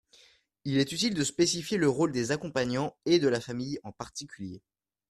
[0.65, 4.63] Il est utile de spécifier le rôle des accompagnants, et de la famille en particulier.